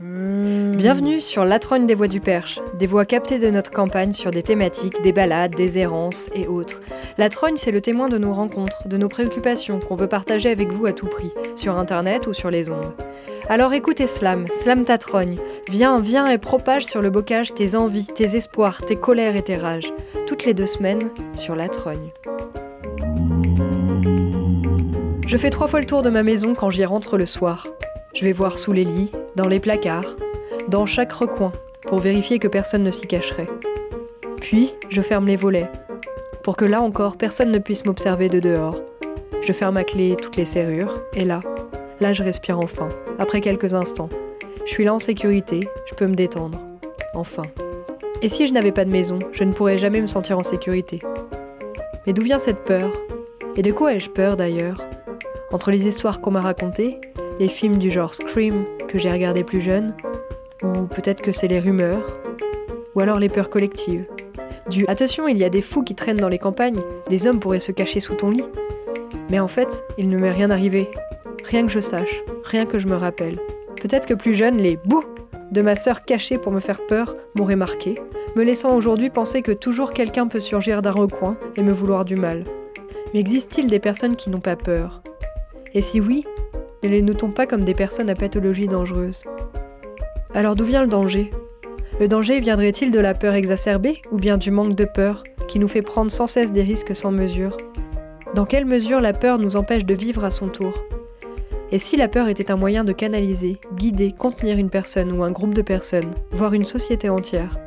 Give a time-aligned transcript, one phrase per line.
[0.00, 4.30] Bienvenue sur La Trogne des Voix du Perche, des voix captées de notre campagne sur
[4.30, 6.80] des thématiques, des balades, des errances et autres.
[7.18, 10.72] La Trogne, c'est le témoin de nos rencontres, de nos préoccupations qu'on veut partager avec
[10.72, 12.94] vous à tout prix, sur internet ou sur les ondes.
[13.48, 15.36] Alors écoute Slam, Slam ta trogne.
[15.68, 19.56] Viens, viens et propage sur le bocage tes envies, tes espoirs, tes colères et tes
[19.56, 19.92] rages.
[20.26, 22.10] Toutes les deux semaines sur La Trogne.
[25.26, 27.66] Je fais trois fois le tour de ma maison quand j'y rentre le soir.
[28.12, 30.16] Je vais voir sous les lits, dans les placards,
[30.68, 31.52] dans chaque recoin,
[31.86, 33.48] pour vérifier que personne ne s'y cacherait.
[34.40, 35.70] Puis, je ferme les volets,
[36.42, 38.80] pour que là encore personne ne puisse m'observer de dehors.
[39.42, 41.40] Je ferme à clé toutes les serrures, et là,
[42.00, 42.88] là je respire enfin,
[43.20, 44.10] après quelques instants.
[44.64, 46.58] Je suis là en sécurité, je peux me détendre.
[47.14, 47.44] Enfin.
[48.22, 50.98] Et si je n'avais pas de maison, je ne pourrais jamais me sentir en sécurité.
[52.06, 52.90] Mais d'où vient cette peur?
[53.56, 54.84] Et de quoi ai-je peur d'ailleurs?
[55.52, 57.00] Entre les histoires qu'on m'a racontées,
[57.40, 59.94] les films du genre Scream que j'ai regardé plus jeune,
[60.62, 62.18] ou peut-être que c'est les rumeurs,
[62.94, 64.04] ou alors les peurs collectives.
[64.68, 67.58] Du attention, il y a des fous qui traînent dans les campagnes, des hommes pourraient
[67.58, 68.44] se cacher sous ton lit.
[69.30, 70.90] Mais en fait, il ne m'est rien arrivé.
[71.44, 73.38] Rien que je sache, rien que je me rappelle.
[73.80, 75.02] Peut-être que plus jeune, les bouh
[75.50, 77.98] de ma sœur cachée pour me faire peur m'auraient marqué,
[78.36, 82.16] me laissant aujourd'hui penser que toujours quelqu'un peut surgir d'un recoin et me vouloir du
[82.16, 82.44] mal.
[83.14, 85.02] Mais existe-t-il des personnes qui n'ont pas peur?
[85.72, 86.24] Et si oui,
[86.82, 89.24] ne les notons pas comme des personnes à pathologie dangereuse?
[90.34, 91.30] Alors d'où vient le danger?
[91.98, 95.68] Le danger viendrait-il de la peur exacerbée ou bien du manque de peur qui nous
[95.68, 97.56] fait prendre sans cesse des risques sans mesure?
[98.34, 100.72] Dans quelle mesure la peur nous empêche de vivre à son tour?
[101.72, 105.30] Et si la peur était un moyen de canaliser, guider, contenir une personne ou un
[105.30, 107.58] groupe de personnes, voire une société entière?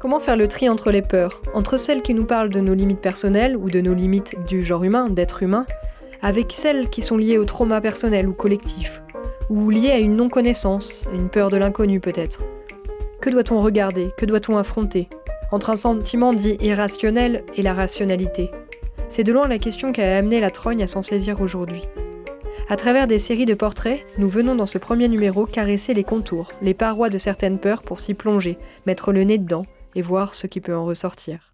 [0.00, 3.00] Comment faire le tri entre les peurs, entre celles qui nous parlent de nos limites
[3.00, 5.66] personnelles ou de nos limites du genre humain, d'être humain,
[6.22, 9.02] avec celles qui sont liées au trauma personnel ou collectif,
[9.48, 12.42] ou liées à une non-connaissance, une peur de l'inconnu peut-être.
[13.20, 14.10] Que doit-on regarder?
[14.16, 15.08] Que doit-on affronter?
[15.52, 18.50] Entre un sentiment dit irrationnel et la rationalité
[19.08, 21.82] C'est de loin la question qui a amené la trogne à s'en saisir aujourd'hui.
[22.68, 26.52] À travers des séries de portraits, nous venons dans ce premier numéro caresser les contours,
[26.62, 29.66] les parois de certaines peurs pour s'y plonger, mettre le nez dedans
[29.96, 31.49] et voir ce qui peut en ressortir.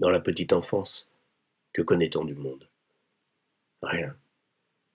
[0.00, 1.12] Dans la petite enfance,
[1.74, 2.66] que connaît-on du monde?
[3.82, 4.16] Rien,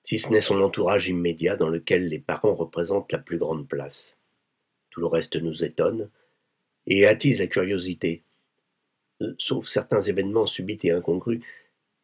[0.02, 4.18] si ce n'est son entourage immédiat dans lequel les parents représentent la plus grande place.
[4.90, 6.10] Tout le reste nous étonne
[6.88, 8.24] et attise la curiosité,
[9.22, 11.44] euh, sauf certains événements subits et incongrus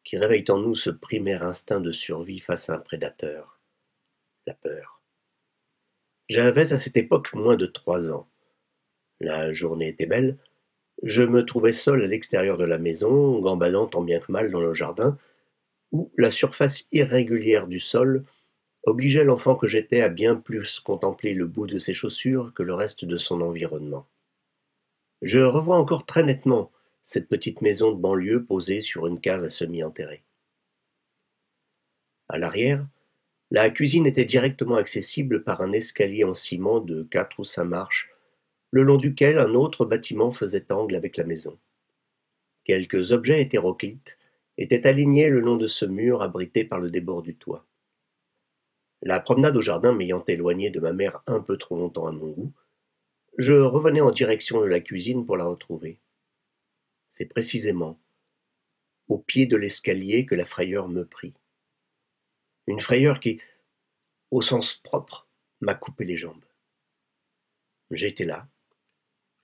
[0.04, 3.60] qui réveillent en nous ce primaire instinct de survie face à un prédateur,
[4.46, 5.02] la peur.
[6.30, 8.30] J'avais à cette époque moins de trois ans.
[9.20, 10.38] La journée était belle,
[11.04, 14.62] je me trouvais seul à l'extérieur de la maison, gambadant tant bien que mal dans
[14.62, 15.18] le jardin,
[15.92, 18.26] où la surface irrégulière du sol
[18.84, 22.74] obligeait l'enfant que j'étais à bien plus contempler le bout de ses chaussures que le
[22.74, 24.08] reste de son environnement.
[25.22, 26.72] Je revois encore très nettement
[27.04, 30.24] cette petite maison de banlieue posée sur une cave à semi enterrée.
[32.30, 32.86] À l'arrière,
[33.50, 38.11] la cuisine était directement accessible par un escalier en ciment de quatre ou cinq marches
[38.72, 41.60] le long duquel un autre bâtiment faisait angle avec la maison.
[42.64, 44.18] Quelques objets hétéroclites
[44.58, 47.66] étaient alignés le long de ce mur abrité par le débord du toit.
[49.02, 52.30] La promenade au jardin m'ayant éloigné de ma mère un peu trop longtemps à mon
[52.30, 52.54] goût,
[53.38, 56.00] je revenais en direction de la cuisine pour la retrouver.
[57.10, 58.00] C'est précisément
[59.08, 61.34] au pied de l'escalier que la frayeur me prit.
[62.68, 63.42] Une frayeur qui,
[64.30, 65.28] au sens propre,
[65.60, 66.46] m'a coupé les jambes.
[67.90, 68.48] J'étais là,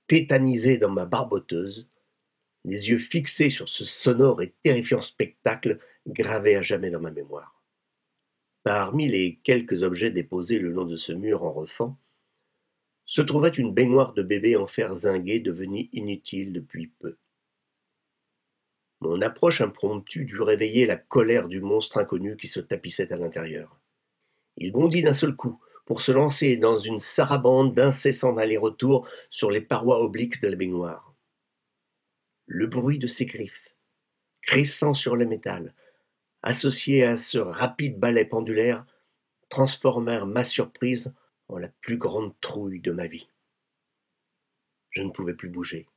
[0.07, 1.87] tétanisé dans ma barboteuse,
[2.65, 7.61] les yeux fixés sur ce sonore et terrifiant spectacle gravé à jamais dans ma mémoire.
[8.63, 11.97] Parmi les quelques objets déposés le long de ce mur en refend,
[13.05, 17.17] se trouvait une baignoire de bébé en fer zingué devenue inutile depuis peu.
[18.99, 23.79] Mon approche impromptue dut réveiller la colère du monstre inconnu qui se tapissait à l'intérieur.
[24.57, 29.61] Il bondit d'un seul coup pour se lancer dans une sarabande d'incessants allers-retours sur les
[29.61, 31.15] parois obliques de la baignoire.
[32.45, 33.73] Le bruit de ses griffes,
[34.41, 35.73] crissant sur le métal,
[36.43, 38.85] associé à ce rapide balai pendulaire,
[39.47, 41.15] transformèrent ma surprise
[41.47, 43.29] en la plus grande trouille de ma vie.
[44.89, 45.87] Je ne pouvais plus bouger.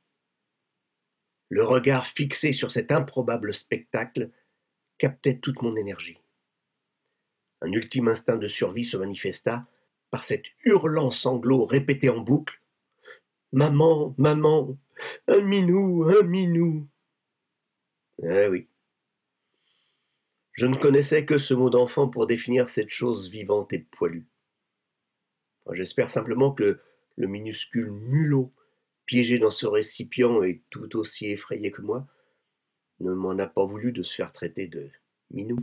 [1.49, 4.29] Le regard fixé sur cet improbable spectacle
[4.97, 6.19] captait toute mon énergie.
[7.59, 9.67] Un ultime instinct de survie se manifesta
[10.11, 12.61] par cet hurlant sanglot répété en boucle.
[13.53, 14.77] Maman, maman,
[15.27, 16.87] un minou, un minou.
[18.23, 18.67] Eh oui.
[20.53, 24.27] Je ne connaissais que ce mot d'enfant pour définir cette chose vivante et poilue.
[25.71, 26.79] J'espère simplement que
[27.15, 28.53] le minuscule mulot
[29.05, 32.07] piégé dans ce récipient et tout aussi effrayé que moi
[32.99, 34.89] ne m'en a pas voulu de se faire traiter de
[35.31, 35.57] minou.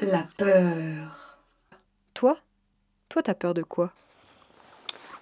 [0.00, 1.38] La peur.
[2.14, 2.36] Toi?
[3.08, 3.92] Toi, t'as peur de quoi?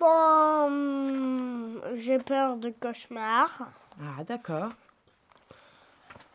[0.00, 3.69] Bon, j'ai peur de cauchemars.
[4.00, 4.71] Ah, d'accord.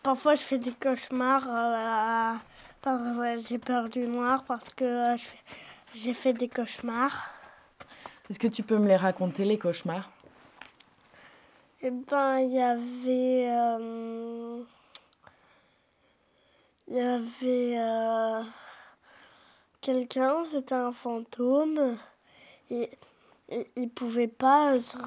[0.02, 1.48] Parfois, je fais des cauchemars.
[1.50, 2.34] euh,
[2.82, 5.18] parfois, j'ai peur du noir parce que euh,
[5.94, 7.28] j'ai fait des cauchemars.
[8.30, 10.10] Est-ce que tu peux me les raconter, les cauchemars?
[11.82, 13.50] Eh ben, il y avait.
[13.52, 14.62] euh,
[16.90, 17.78] Il y avait.
[17.80, 18.42] euh,
[19.82, 21.96] Quelqu'un, c'était un fantôme.
[22.70, 22.90] Et,
[23.48, 24.98] et il pouvait pas se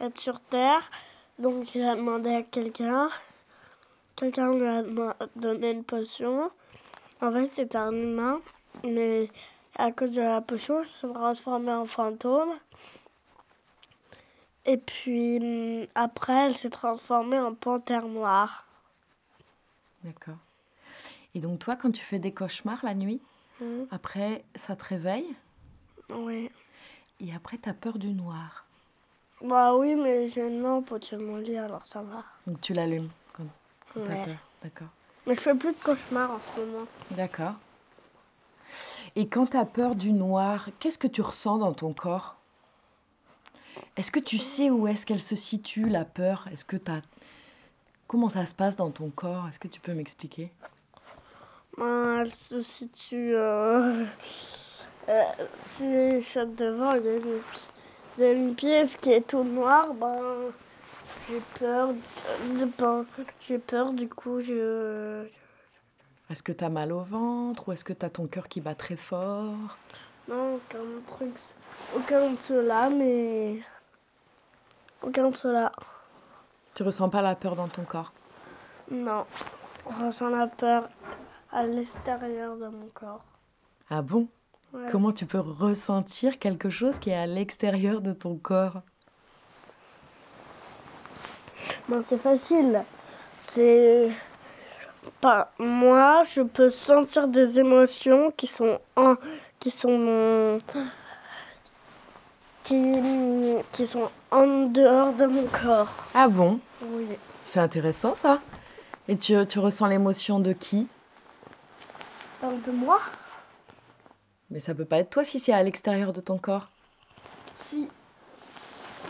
[0.00, 0.82] être sur Terre.
[1.38, 3.08] Donc, il a demandé à quelqu'un.
[4.16, 6.50] Quelqu'un lui a donné une potion.
[7.20, 8.40] En fait, c'était un humain.
[8.82, 9.30] Mais
[9.76, 12.58] à cause de la potion, il se transformait en fantôme.
[14.66, 18.66] Et puis après, elle s'est transformée en panthère noire.
[20.04, 20.36] D'accord.
[21.34, 23.20] Et donc, toi, quand tu fais des cauchemars la nuit,
[23.60, 23.86] Mhm.
[23.90, 25.34] après, ça te réveille
[26.10, 26.50] Oui.
[27.20, 28.66] et après, tu as peur du noir.
[29.42, 32.24] Bah oui, mais j'ai une lampe au-dessus de mon lit, alors ça va.
[32.46, 33.44] Donc, tu l'allumes quand
[33.94, 34.24] tu as Ouais.
[34.24, 34.36] peur.
[34.62, 34.88] D'accord.
[35.26, 36.86] Mais je fais plus de cauchemars en ce moment.
[37.12, 37.54] D'accord.
[39.16, 42.36] Et quand tu as peur du noir, qu'est-ce que tu ressens dans ton corps?
[43.96, 46.48] Est-ce que tu sais où est-ce qu'elle se situe, la peur?
[46.50, 46.90] Est-ce que tu
[48.12, 49.48] Comment ça se passe dans ton corps?
[49.48, 50.52] Est-ce que tu peux m'expliquer?
[51.78, 53.34] Ben, elle se situe.
[53.34, 54.04] Euh...
[55.08, 55.22] euh,
[55.56, 57.40] si je devant, il y, a une,
[58.18, 60.20] il y a une pièce qui est tout noire, ben.
[61.30, 61.94] J'ai peur.
[61.94, 63.06] De, ben,
[63.48, 65.24] j'ai peur, du coup, je.
[66.28, 68.60] Est-ce que tu as mal au ventre ou est-ce que tu as ton cœur qui
[68.60, 69.78] bat très fort?
[70.28, 71.34] Non, aucun truc.
[71.96, 73.62] Aucun de ceux-là, mais.
[75.00, 75.72] Aucun de ceux-là.
[76.82, 78.12] Tu ressens pas la peur dans ton corps
[78.90, 79.24] Non.
[79.88, 80.88] Je ressens la peur
[81.52, 83.24] à l'extérieur de mon corps.
[83.88, 84.26] Ah bon?
[84.72, 84.88] Ouais.
[84.90, 88.82] Comment tu peux ressentir quelque chose qui est à l'extérieur de ton corps?
[91.88, 92.82] Ben, c'est facile.
[93.38, 94.10] C'est.
[95.20, 95.52] Pas...
[95.60, 99.14] Moi, je peux sentir des émotions qui sont en.
[99.60, 100.58] qui sont.
[102.64, 102.96] qui,
[103.70, 105.94] qui sont en dehors de mon corps.
[106.12, 106.58] Ah bon?
[106.82, 107.06] Oui.
[107.46, 108.40] C'est intéressant ça.
[109.08, 110.88] Et tu, tu ressens l'émotion de qui?
[112.40, 113.00] Parle de moi?
[114.50, 116.68] Mais ça peut pas être toi si c'est à l'extérieur de ton corps.
[117.56, 117.88] Si.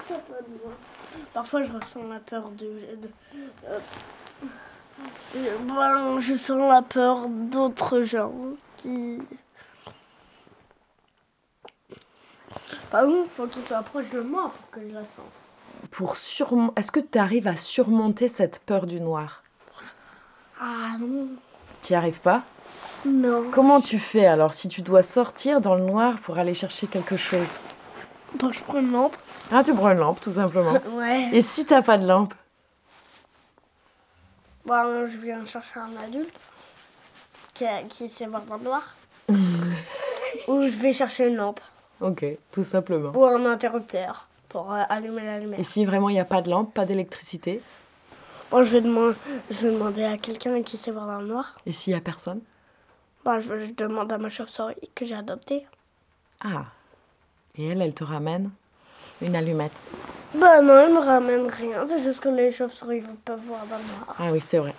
[0.07, 0.73] Ça peut être moi.
[1.35, 2.67] Parfois, je ressens la peur de.
[2.67, 3.11] de-
[3.67, 3.79] euh,
[5.37, 8.33] euh, ben, je sens la peur d'autres gens
[8.77, 9.19] qui.
[12.91, 15.33] Par contre, faut qu'ils soient proches de moi pour que je la sente.
[15.91, 19.43] Pour surmon- Est-ce que tu arrives à surmonter cette peur du noir?
[20.61, 21.29] Ah non.
[21.83, 22.43] Tu n'y arrives pas?
[23.05, 23.51] Non.
[23.53, 27.17] Comment tu fais alors si tu dois sortir dans le noir pour aller chercher quelque
[27.17, 27.59] chose?
[28.37, 29.17] Bon, je prends une lampe.
[29.51, 30.73] Ah, tu prends une lampe tout simplement.
[30.93, 31.29] Ouais.
[31.33, 32.33] Et si t'as pas de lampe?
[34.65, 36.33] Bon, je viens chercher un adulte
[37.53, 38.95] qui, qui sait voir dans le noir.
[40.49, 41.61] Ou je vais chercher une lampe.
[42.01, 43.11] Ok, tout simplement.
[43.15, 44.29] Ou un interrupteur.
[44.53, 45.59] Pour euh, allumer la lumière.
[45.59, 47.61] Et si vraiment il n'y a pas de lampe, pas d'électricité
[48.51, 49.17] Bon, je vais, demander,
[49.51, 51.57] je vais demander à quelqu'un qui sait voir dans le noir.
[51.65, 52.41] Et s'il n'y a personne
[53.25, 55.67] Bah, je, je demande à ma chauve-souris que j'ai adoptée.
[56.45, 56.67] Ah.
[57.57, 58.51] Et elle, elle te ramène
[59.23, 59.73] une allumette.
[60.35, 61.87] Bah non, elle me ramène rien.
[61.87, 64.17] C'est juste que les chauves-souris peuvent voir dans le noir.
[64.19, 64.75] Ah oui, c'est vrai.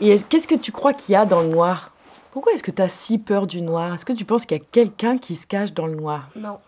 [0.00, 1.90] Et est- qu'est-ce que tu crois qu'il y a dans le noir?
[2.30, 3.94] Pourquoi est-ce que tu as si peur du noir?
[3.94, 6.28] Est-ce que tu penses qu'il y a quelqu'un qui se cache dans le noir?
[6.36, 6.58] Non.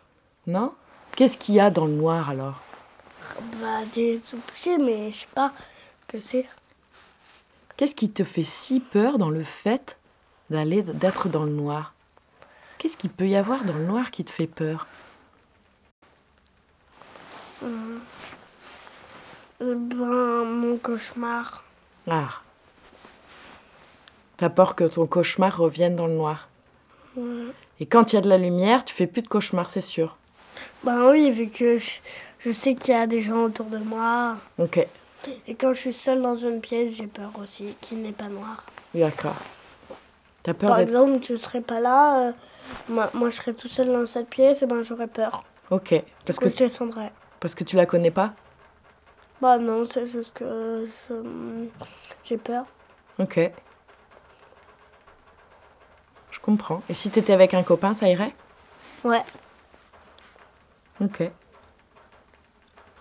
[0.47, 0.73] Non?
[1.21, 2.55] Qu'est-ce qu'il y a dans le noir alors?
[3.61, 5.53] Bah, des sous-pieds, mais je sais pas
[6.01, 6.47] ce que c'est.
[7.77, 9.99] Qu'est-ce qui te fait si peur dans le fait
[10.49, 11.93] d'aller d'être dans le noir?
[12.79, 14.87] Qu'est-ce qu'il peut y avoir dans le noir qui te fait peur?
[17.65, 17.99] Euh,
[19.61, 21.65] ben, mon cauchemar.
[22.09, 22.41] Ah.
[24.39, 26.49] T'as peur que ton cauchemar revienne dans le noir?
[27.15, 27.53] Ouais.
[27.79, 30.17] Et quand il y a de la lumière, tu fais plus de cauchemar, c'est sûr.
[30.85, 31.91] Ben oui, vu que je,
[32.41, 34.39] je sais qu'il y a des gens autour de moi.
[34.59, 34.79] Ok,
[35.47, 38.65] Et quand je suis seule dans une pièce, j'ai peur aussi qu'il n'est pas noir.
[38.95, 39.37] d'accord.
[40.43, 42.33] T'as peur Par exemple, tu serais pas là, euh,
[42.89, 45.45] moi, moi je serais tout seul dans cette pièce, et ben j'aurais peur.
[45.71, 47.13] Ok, parce que que, je descendrais.
[47.41, 48.33] parce que tu la connais pas?
[49.43, 51.67] Bah non, c'est juste que je-
[52.25, 52.65] j'ai peur.
[53.19, 53.39] Ok.
[56.31, 56.83] Je comprends.
[56.89, 58.35] Et si t'étais avec un copain, ça irait?
[59.05, 59.23] Ouais.
[61.01, 61.31] Ok.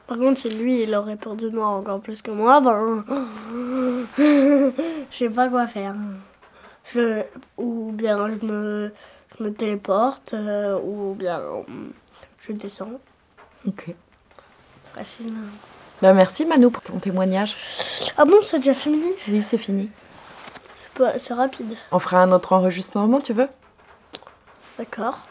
[0.07, 3.05] Par contre, si lui, il aurait peur du noir encore plus que moi, ben.
[4.17, 4.71] je
[5.11, 5.93] sais pas quoi faire.
[6.85, 7.23] Je,
[7.57, 8.91] ou bien je me,
[9.37, 11.61] je me téléporte, euh, ou bien euh,
[12.39, 12.99] je descends.
[13.67, 13.93] Ok.
[16.01, 17.55] Bah merci Manu pour ton témoignage.
[18.17, 19.03] Ah bon, c'est déjà fini?
[19.27, 19.89] Oui, c'est fini.
[20.81, 21.75] C'est pas- C'est rapide.
[21.91, 23.47] On fera un autre enregistrement, tu veux
[24.77, 25.21] D'accord.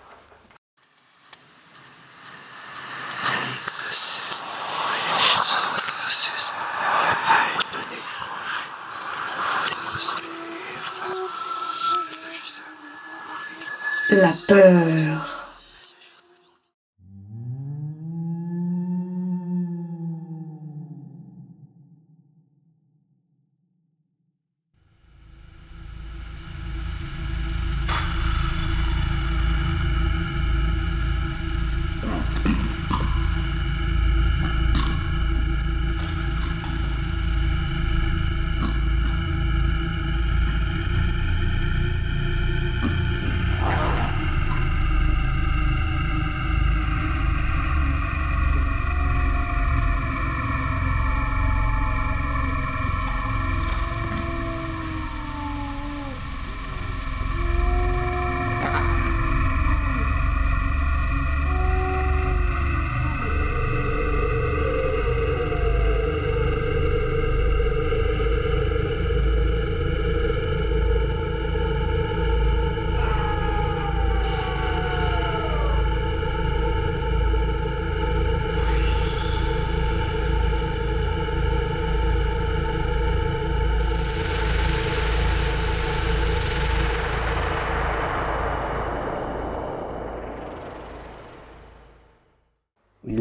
[14.11, 14.88] La peur.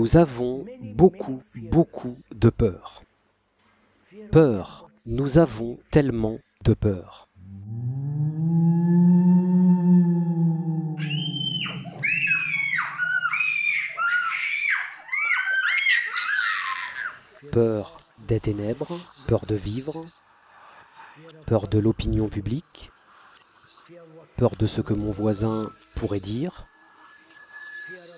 [0.07, 3.03] Nous avons beaucoup, beaucoup de peur.
[4.31, 7.27] Peur, nous avons tellement de peur.
[17.51, 17.99] Peur
[18.29, 18.97] des ténèbres,
[19.27, 20.05] peur de vivre,
[21.47, 22.91] peur de l'opinion publique,
[24.37, 26.65] peur de ce que mon voisin pourrait dire,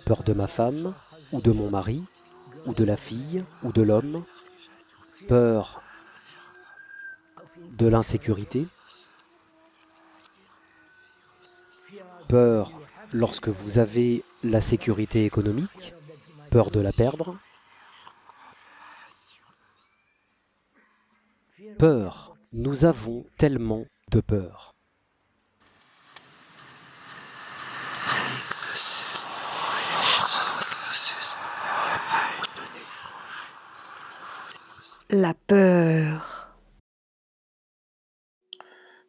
[0.06, 0.94] peur de ma femme,
[1.32, 2.04] ou de mon mari,
[2.66, 4.24] ou de la fille, ou de l'homme,
[5.28, 5.82] peur
[7.78, 8.68] de l'insécurité,
[12.28, 12.72] peur
[13.12, 15.94] lorsque vous avez la sécurité économique,
[16.52, 17.38] peur de la perdre,
[21.78, 24.74] peur, nous avons tellement de peur.
[35.12, 36.56] La peur.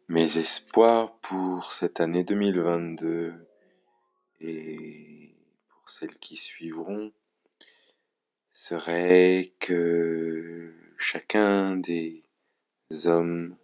[0.07, 3.35] Mes espoirs pour cette année 2022
[4.39, 5.35] et
[5.69, 7.11] pour celles qui suivront
[8.49, 12.23] seraient que chacun des
[13.05, 13.55] hommes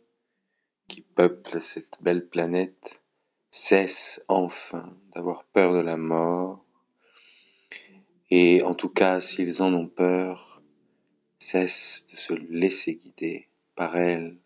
[0.87, 3.01] qui peuplent cette belle planète
[3.49, 6.63] cesse enfin d'avoir peur de la mort
[8.29, 10.46] Et en tout cas, s'ils en ont peur,
[11.39, 14.37] cessent de se laisser guider par elles,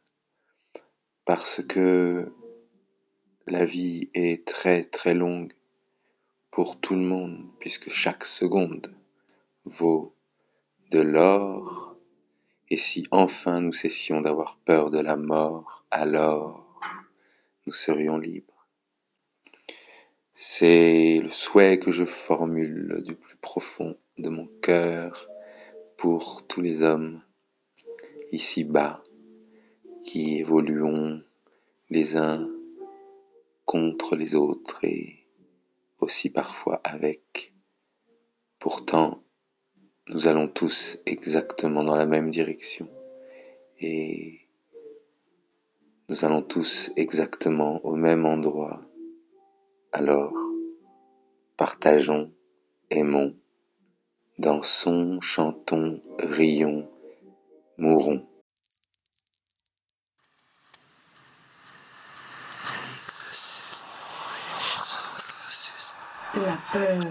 [1.25, 2.33] parce que
[3.47, 5.53] la vie est très très longue
[6.51, 8.93] pour tout le monde, puisque chaque seconde
[9.65, 10.15] vaut
[10.89, 11.95] de l'or,
[12.69, 16.79] et si enfin nous cessions d'avoir peur de la mort, alors
[17.65, 18.67] nous serions libres.
[20.33, 25.30] C'est le souhait que je formule du plus profond de mon cœur
[26.01, 27.21] pour tous les hommes
[28.31, 29.03] ici-bas
[30.03, 31.21] qui évoluons
[31.91, 32.49] les uns
[33.65, 35.27] contre les autres et
[35.99, 37.53] aussi parfois avec.
[38.57, 39.21] Pourtant,
[40.07, 42.89] nous allons tous exactement dans la même direction
[43.79, 44.47] et
[46.09, 48.81] nous allons tous exactement au même endroit.
[49.91, 50.33] Alors,
[51.57, 52.33] partageons,
[52.89, 53.35] aimons,
[54.41, 56.89] dansons, chantons, rions,
[57.77, 58.25] mourons.
[66.33, 67.03] La peur.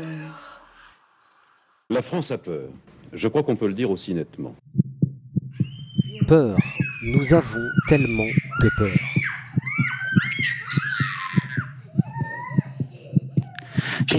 [1.89, 2.69] La France a peur.
[3.13, 4.57] Je crois qu'on peut le dire aussi nettement.
[6.27, 6.57] Peur.
[7.15, 9.10] Nous avons tellement de peur.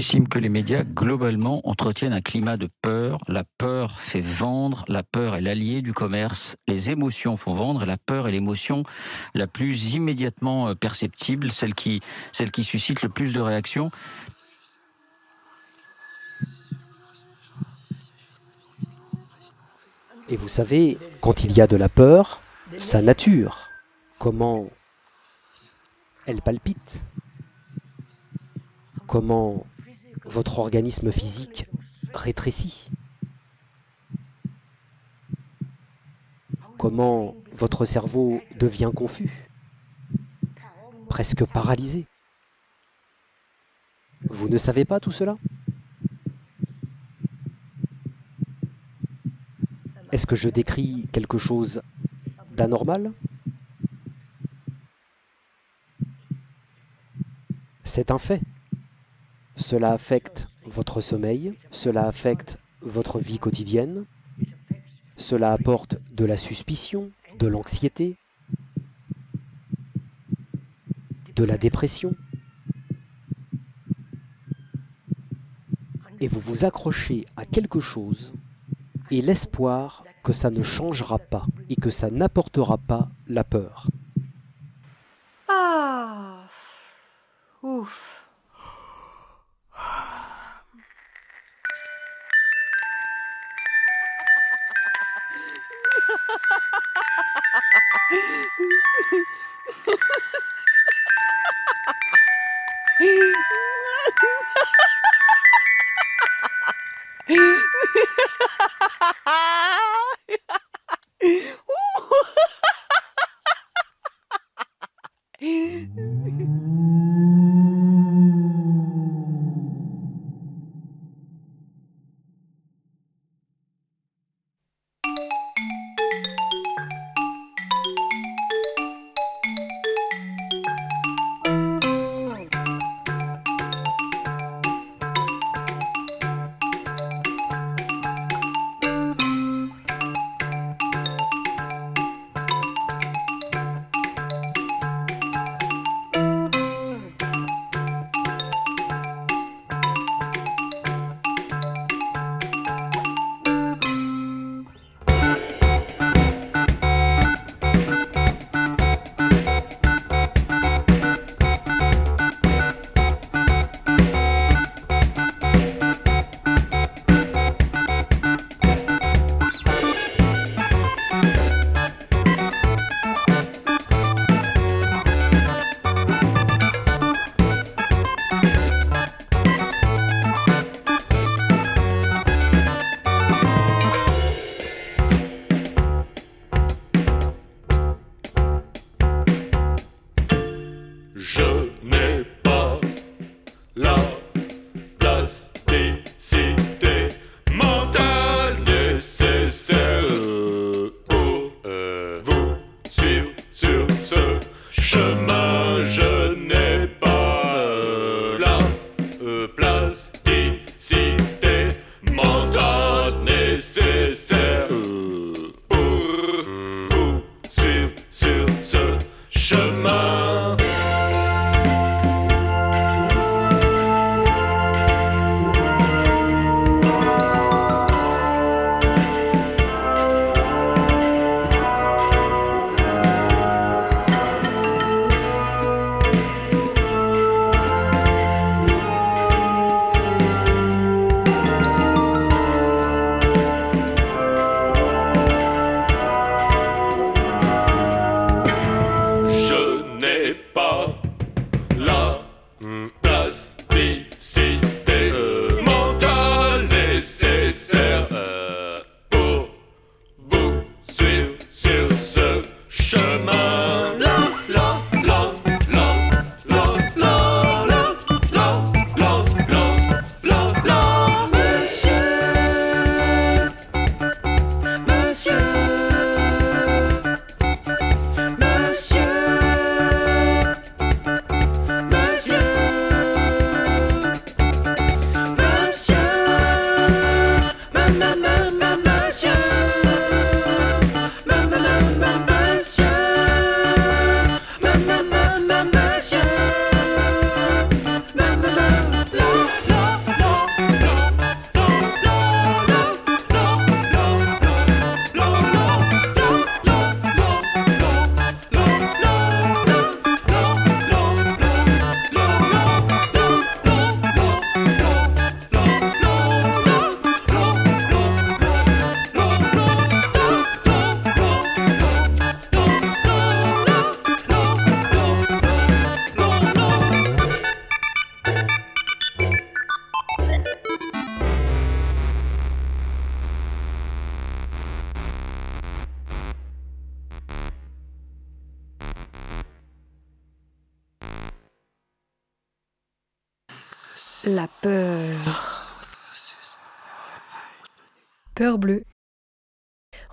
[0.02, 3.20] J'estime que les médias, globalement, entretiennent un climat de peur.
[3.28, 6.56] La peur fait vendre, la peur est l'allié du commerce.
[6.68, 8.82] Les émotions font vendre et la peur est l'émotion
[9.36, 13.92] la plus immédiatement euh, perceptible, celle qui, celle qui suscite le plus de réactions.
[20.30, 22.42] Et vous savez, quand il y a de la peur,
[22.80, 23.70] sa nature,
[24.18, 24.68] comment
[26.26, 27.04] elle palpite,
[29.06, 29.64] comment
[30.26, 31.66] votre organisme physique
[32.14, 32.90] rétrécit,
[36.78, 39.32] comment votre cerveau devient confus,
[41.10, 42.08] presque paralysé.
[44.30, 45.38] Vous ne savez pas tout cela?
[50.12, 51.82] Est-ce que je décris quelque chose
[52.52, 53.14] d'anormal?
[57.84, 58.42] C'est un fait.
[59.62, 64.06] Cela affecte votre sommeil, cela affecte votre vie quotidienne,
[65.18, 68.18] cela apporte de la suspicion, de l'anxiété,
[71.36, 72.16] de la dépression.
[76.20, 78.34] Et vous vous accrochez à quelque chose
[79.12, 83.88] et l'espoir que ça ne changera pas et que ça n'apportera pas la peur.
[103.02, 103.08] ハ
[108.60, 109.91] ハハハ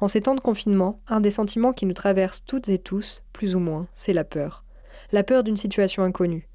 [0.08, 3.54] En ces temps de confinement, un des sentiments qui nous traversent toutes et tous, plus
[3.54, 4.64] ou moins, c'est la peur.
[5.12, 6.48] La peur d'une situation inconnue.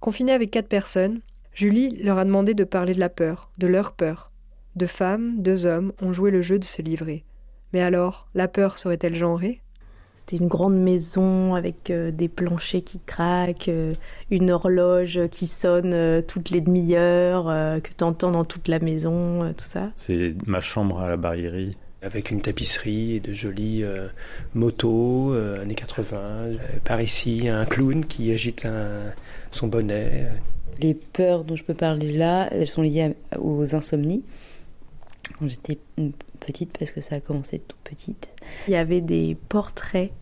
[0.00, 1.22] Confinée avec quatre personnes,
[1.54, 4.32] Julie leur a demandé de parler de la peur, de leur peur.
[4.76, 7.24] Deux femmes, deux hommes ont joué le jeu de se livrer.
[7.72, 9.62] Mais alors, la peur serait-elle genrée?
[10.14, 13.94] C'était une grande maison avec euh, des planchers qui craquent, euh,
[14.30, 17.46] une horloge qui sonne euh, toutes les demi-heures,
[17.80, 19.90] que tu entends dans toute la maison, tout ça.
[19.94, 21.78] C'est ma chambre à la barillerie.
[22.00, 23.84] Avec une tapisserie et de jolies
[24.54, 26.50] motos, années 80.
[26.84, 28.66] par ici, un clown qui agite
[29.50, 30.28] son bonnet.
[30.80, 34.22] Les peurs dont je peux parler là, elles sont liées aux insomnies.
[35.38, 35.78] Quand j'étais
[36.38, 38.28] petite, parce que ça a commencé toute petite.
[38.68, 40.12] Il y avait des portraits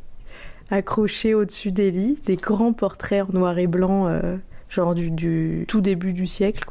[0.71, 4.37] accrochés au-dessus des lits, des grands portraits en noir et blanc, euh,
[4.69, 6.65] genre du, du, tout début du siècle.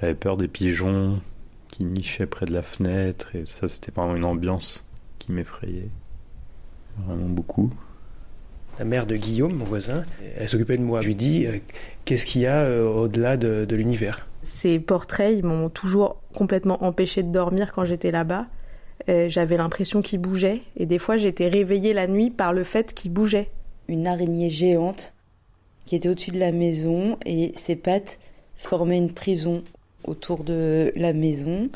[0.00, 1.20] J'avais peur des pigeons
[1.70, 4.84] qui nichaient près de la fenêtre, et ça, c'était vraiment une ambiance
[5.18, 5.88] qui m'effrayait.
[7.06, 7.70] Vraiment beaucoup.
[8.78, 10.02] La mère de Guillaume, mon voisin,
[10.38, 11.00] elle s'occupait de moi.
[11.00, 11.58] Je lui dis euh,
[12.04, 14.26] qu'est-ce qu'il y a euh, au-delà de, de l'univers?
[14.42, 18.46] Ces portraits, ils m'ont toujours complètement empêché de dormir quand j'étais là-bas.
[19.08, 22.94] Euh, j'avais l'impression qu'ils bougeaient et des fois j'étais réveillée la nuit par le fait
[22.94, 23.50] qu'ils bougeaient.
[23.88, 25.14] Une araignée géante
[25.84, 28.18] qui était au-dessus de la maison et ses pattes
[28.56, 29.64] formaient une prison
[30.04, 31.70] autour de la maison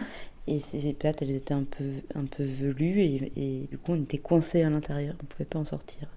[0.47, 1.85] et ses pattes elles étaient un peu
[2.15, 5.59] un peu velues et, et du coup on était coincés à l'intérieur, on pouvait pas
[5.59, 6.09] en sortir.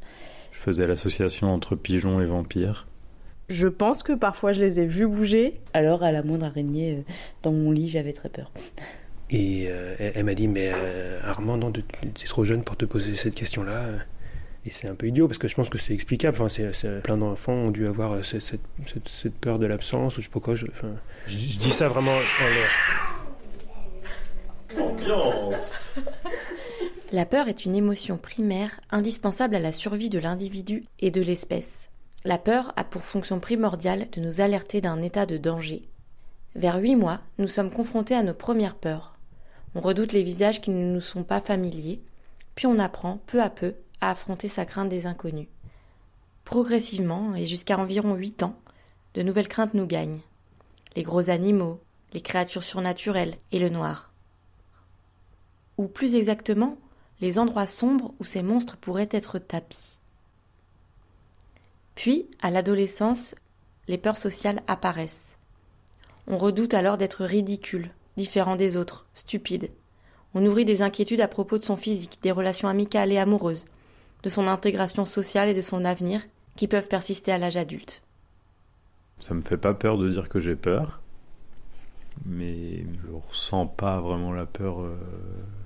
[0.51, 2.87] Je faisais l'association entre pigeons et vampires.
[3.49, 5.61] Je pense que parfois je les ai vus bouger.
[5.73, 7.11] Alors à la moindre araignée euh,
[7.43, 8.51] dans mon lit, j'avais très peur.
[9.29, 12.85] Et euh, elle, m'a dit, mais euh, Armand, non, tu es trop jeune pour te
[12.85, 13.89] poser cette question-là.
[14.67, 16.37] Et c'est un peu idiot parce que je pense que c'est explicable.
[16.41, 18.59] Enfin, c'est, plein d'enfants ont dû avoir cette, cette,
[19.07, 20.55] cette, peur de l'absence ou je sais pas quoi.
[20.55, 20.89] Je, enfin,
[21.25, 22.69] je, je dis ça vraiment en l'air.
[24.77, 25.95] Ambiance
[27.13, 31.89] La peur est une émotion primaire indispensable à la survie de l'individu et de l'espèce.
[32.25, 35.83] La peur a pour fonction primordiale de nous alerter d'un état de danger.
[36.55, 39.17] Vers huit mois, nous sommes confrontés à nos premières peurs.
[39.75, 42.01] On redoute les visages qui ne nous sont pas familiers,
[42.55, 45.47] puis on apprend, peu à peu, à affronter sa crainte des inconnus.
[46.45, 48.57] Progressivement, et jusqu'à environ huit ans,
[49.13, 50.21] de nouvelles craintes nous gagnent.
[50.95, 51.79] Les gros animaux,
[52.13, 54.11] les créatures surnaturelles et le noir.
[55.77, 56.77] Ou plus exactement,
[57.21, 59.97] les endroits sombres où ces monstres pourraient être tapis.
[61.95, 63.35] Puis, à l'adolescence,
[63.87, 65.35] les peurs sociales apparaissent.
[66.27, 69.71] On redoute alors d'être ridicule, différent des autres, stupide.
[70.33, 73.65] On nourrit des inquiétudes à propos de son physique, des relations amicales et amoureuses,
[74.23, 76.21] de son intégration sociale et de son avenir,
[76.55, 78.01] qui peuvent persister à l'âge adulte.
[79.19, 81.01] Ça me fait pas peur de dire que j'ai peur,
[82.25, 84.81] mais je ressens pas vraiment la peur.
[84.81, 84.95] Euh,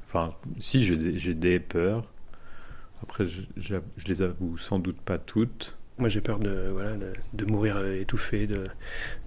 [0.05, 2.03] enfin, si j'ai des, des, peurs.
[3.03, 5.75] Après, je, je, je, les avoue sans doute pas toutes.
[5.97, 8.67] Moi, j'ai peur de, voilà, de, de, mourir étouffé de,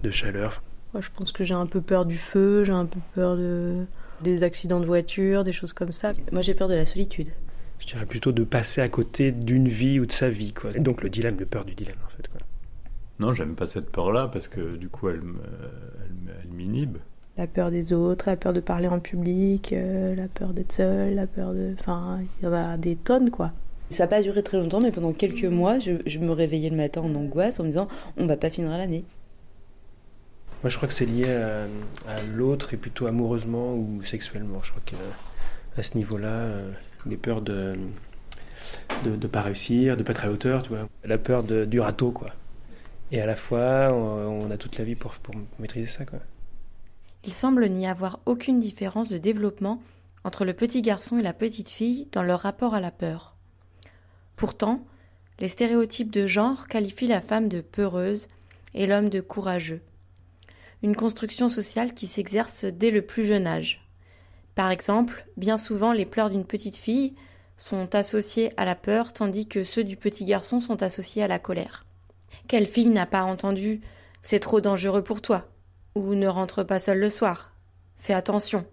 [0.01, 0.63] de chaleur.
[0.93, 3.85] Moi, je pense que j'ai un peu peur du feu, j'ai un peu peur de,
[4.21, 6.13] des accidents de voiture, des choses comme ça.
[6.31, 7.31] Moi, j'ai peur de la solitude.
[7.85, 10.53] Je dirais plutôt de passer à côté d'une vie ou de sa vie.
[10.53, 10.71] Quoi.
[10.75, 12.27] Et donc, le dilemme, le peur du dilemme, en fait.
[12.27, 12.41] Quoi.
[13.19, 15.21] Non, j'aime pas cette peur-là parce que du coup, elle,
[16.03, 16.97] elle, elle m'inhibe
[17.37, 21.15] la peur des autres, la peur de parler en public, euh, la peur d'être seule,
[21.15, 21.73] la peur de...
[21.77, 23.51] Enfin, il y en a des tonnes, quoi.
[23.89, 26.77] Ça n'a pas duré très longtemps, mais pendant quelques mois, je, je, me réveillais le
[26.77, 29.03] matin en angoisse en me disant on va pas finir l'année.
[30.63, 31.65] Moi, je crois que c'est lié à,
[32.09, 34.59] à l'autre et plutôt amoureusement ou sexuellement.
[34.63, 36.71] Je crois qu'à ce niveau-là, euh,
[37.05, 37.75] des peurs de
[39.03, 40.87] de ne pas réussir, de pas être à la hauteur, tu vois.
[41.03, 42.31] La peur de, du râteau, quoi.
[43.11, 46.19] Et à la fois, on, on a toute la vie pour, pour maîtriser ça, quoi.
[47.23, 49.81] Il semble n'y avoir aucune différence de développement
[50.23, 53.35] entre le petit garçon et la petite fille dans leur rapport à la peur.
[54.35, 54.85] Pourtant,
[55.39, 58.27] les stéréotypes de genre qualifient la femme de peureuse
[58.73, 59.81] et l'homme de courageux.
[60.83, 63.84] Une construction sociale qui s'exerce dès le plus jeune âge.
[64.55, 67.13] Par exemple, bien souvent les pleurs d'une petite fille
[67.57, 71.39] sont associés à la peur tandis que ceux du petit garçon sont associés à la
[71.39, 71.85] colère.
[72.47, 73.81] Quelle fille n'a pas entendu
[74.21, 75.45] C'est trop dangereux pour toi
[75.95, 77.53] ou ne rentre pas seule le soir.
[77.97, 78.65] Fais attention.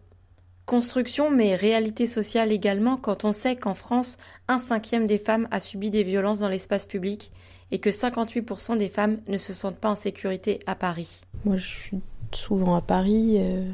[0.67, 4.17] Construction mais réalité sociale également quand on sait qu'en France,
[4.49, 7.33] un cinquième des femmes a subi des violences dans l'espace public
[7.73, 11.23] et que 58% des femmes ne se sentent pas en sécurité à Paris.
[11.45, 12.01] Moi je suis
[12.33, 13.37] souvent à Paris.
[13.39, 13.71] Euh,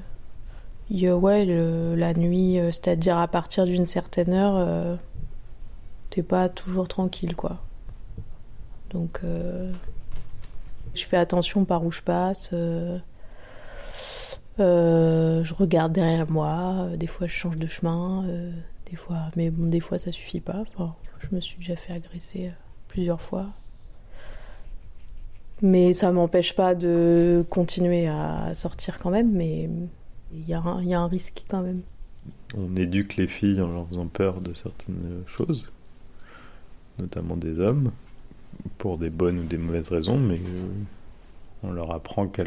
[0.90, 4.96] a, ouais, le, la nuit, euh, c'est-à-dire à partir d'une certaine heure, euh,
[6.10, 7.58] t'es pas toujours tranquille quoi.
[8.90, 9.20] Donc
[10.94, 12.52] je fais attention par où je passe
[14.60, 18.50] Euh, je regarde derrière moi, euh, des fois je change de chemin, euh,
[18.90, 20.64] des fois, mais bon, des fois ça suffit pas.
[21.20, 22.50] Je me suis déjà fait agresser
[22.88, 23.46] plusieurs fois.
[25.60, 29.68] Mais ça m'empêche pas de continuer à sortir quand même, mais
[30.32, 31.82] il y, a un- risque quand même.
[32.56, 35.70] On éduque les filles en leur faisant peur de certaines choses,
[36.98, 37.92] notamment des hommes,
[38.78, 40.68] pour des bonnes ou des mauvaises raisons, mais euh,
[41.62, 42.44] on leur apprend qu'à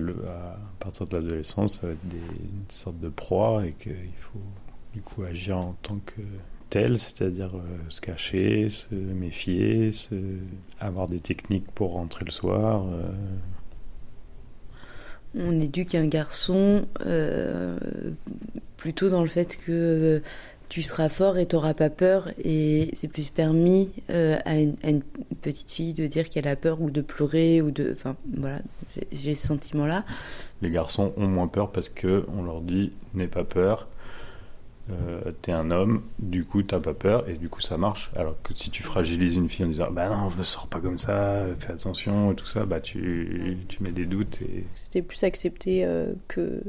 [0.80, 4.39] partir de l'adolescence, ça va être une sorte de proie et qu'il faut
[4.94, 6.22] du agir en tant que
[6.70, 9.91] tel, c'est-à-dire euh, se cacher, se méfier,
[10.80, 12.86] avoir des techniques pour rentrer le soir.
[12.88, 13.12] euh,
[15.36, 17.78] On éduque un garçon euh,
[18.78, 20.20] plutôt dans le fait que euh,
[20.70, 22.30] tu seras fort et t'auras pas peur.
[22.44, 24.76] Et c'est plus permis euh, à, une,
[25.41, 28.60] petite fille de dire qu'elle a peur ou de pleurer ou de enfin voilà
[28.96, 30.06] j'ai- j'ai ce sentiment là
[30.62, 33.88] les garçons ont moins peur parce que on leur dit n'aie pas peur,
[34.89, 38.12] euh, t'es un homme, du coup t'as pas peur et du coup ça marche.
[38.15, 40.98] Alors que si tu fragilises une fille en disant bah non ne sors pas comme
[40.98, 44.39] ça, fais attention et tout ça, bah tu, tu mets des doutes
[44.76, 46.63] C'était plus accepté euh, que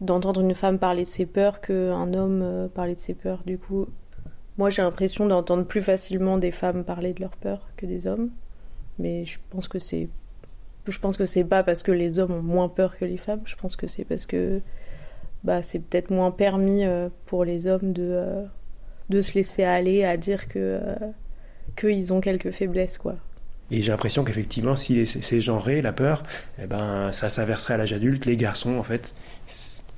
[0.00, 3.42] d'entendre une femme parler de ses peurs qu'un homme euh, parler de ses peurs.
[3.44, 3.86] Du coup,
[4.56, 8.30] moi j'ai l'impression d'entendre plus facilement des femmes parler de leurs peurs que des hommes.
[8.98, 10.08] Mais je pense que c'est.
[10.86, 13.42] Je pense que c'est pas parce que les hommes ont moins peur que les femmes.
[13.44, 14.60] Je pense que c'est parce que
[15.44, 18.44] bah, c'est peut-être moins permis euh, pour les hommes de, euh,
[19.08, 20.94] de se laisser aller à dire que euh,
[21.76, 23.16] qu'ils ont quelques faiblesses quoi.
[23.70, 26.24] Et j'ai l'impression qu'effectivement, si c'est genré, la peur,
[26.60, 28.26] eh ben, ça s'inverserait à l'âge adulte.
[28.26, 29.14] Les garçons, en fait,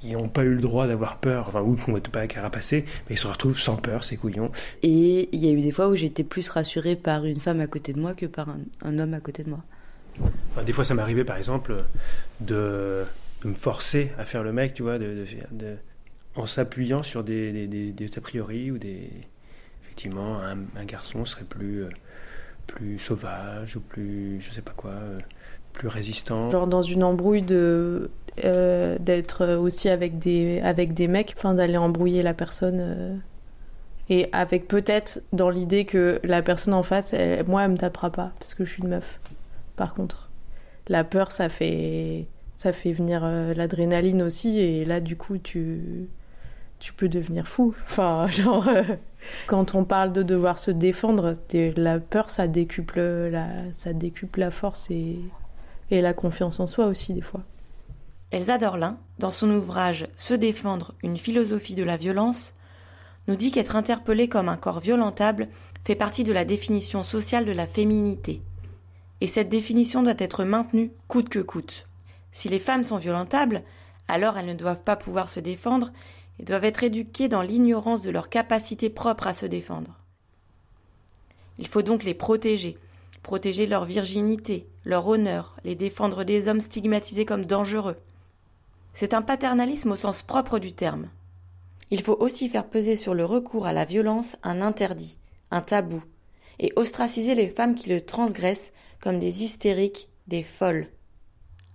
[0.04, 3.14] ils n'ont pas eu le droit d'avoir peur, enfin, ou qu'on n'était pas carapacé, mais
[3.14, 4.50] ils se retrouvent sans peur, ces couillons.
[4.82, 7.66] et il y a eu des fois où j'étais plus rassurée par une femme à
[7.66, 9.64] côté de moi que par un, un homme à côté de moi
[10.50, 11.74] Enfin, des fois, ça m'est arrivé, par exemple,
[12.40, 13.04] de,
[13.42, 15.76] de me forcer à faire le mec, tu vois, de, de de-
[16.34, 17.68] en s'appuyant sur des,
[18.16, 19.10] a priori ou des.
[19.84, 21.88] Effectivement, un, garçon serait plus, euh,
[22.66, 24.40] plus sauvage ou plus.
[24.40, 25.18] je sais pas quoi, euh,
[25.74, 26.48] plus résistant.
[26.50, 28.10] Genre dans une embrouille de
[28.44, 33.20] euh, d'être aussi avec des avec des mecs, enfin d'aller embrouiller la personne
[34.08, 37.14] et avec peut-être dans l'idée que la personne en face,
[37.46, 39.20] moi, elle me tapera pas parce que je suis une meuf.
[39.76, 40.30] Par contre,
[40.88, 42.26] la peur, ça fait
[42.56, 46.08] ça fait venir euh, l'adrénaline aussi et là du coup tu
[46.78, 47.74] tu peux devenir fou.
[47.84, 48.82] Enfin, genre euh,
[49.46, 51.34] quand on parle de devoir se défendre,
[51.76, 55.18] la peur, ça décuple la ça décuple la force et
[55.90, 57.42] et la confiance en soi aussi des fois.
[58.32, 62.54] Elsa Dorlin, dans son ouvrage Se défendre, une philosophie de la violence,
[63.28, 65.48] nous dit qu'être interpellé comme un corps violentable
[65.84, 68.40] fait partie de la définition sociale de la féminité.
[69.20, 71.86] Et cette définition doit être maintenue coûte que coûte.
[72.32, 73.62] Si les femmes sont violentables,
[74.08, 75.92] alors elles ne doivent pas pouvoir se défendre
[76.38, 79.98] et doivent être éduquées dans l'ignorance de leur capacité propre à se défendre.
[81.58, 82.78] Il faut donc les protéger,
[83.22, 87.96] protéger leur virginité, leur honneur, les défendre des hommes stigmatisés comme dangereux.
[88.94, 91.08] C'est un paternalisme au sens propre du terme.
[91.90, 95.18] Il faut aussi faire peser sur le recours à la violence un interdit,
[95.50, 96.02] un tabou,
[96.58, 100.88] et ostraciser les femmes qui le transgressent comme des hystériques, des folles.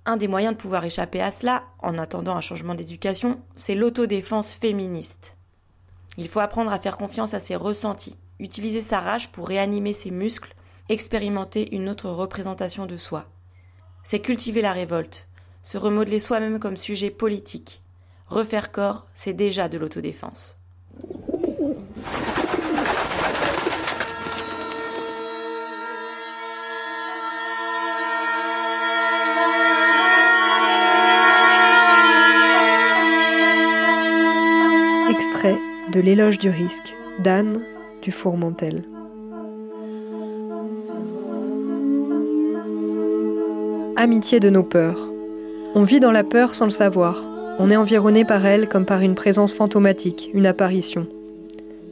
[0.10, 4.54] Un des moyens de pouvoir échapper à cela, en attendant un changement d'éducation, c'est l'autodéfense
[4.54, 5.36] féministe.
[6.18, 10.12] Il faut apprendre à faire confiance à ses ressentis, utiliser sa rage pour réanimer ses
[10.12, 10.56] muscles,
[10.88, 13.26] expérimenter une autre représentation de soi.
[14.02, 15.28] C'est cultiver la révolte,
[15.62, 17.84] se remodeler soi-même comme sujet politique.
[18.28, 20.58] Refaire corps, c'est déjà de l'autodéfense.
[35.18, 35.58] Extrait
[35.92, 37.58] de L'éloge du risque d'Anne
[38.04, 38.84] du Fourmentel.
[43.96, 45.10] Amitié de nos peurs.
[45.74, 47.26] On vit dans la peur sans le savoir.
[47.58, 51.08] On est environné par elle comme par une présence fantomatique, une apparition.